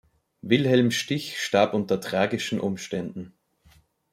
[0.41, 3.35] Wilhelm Stich starb unter tragischen Umständen.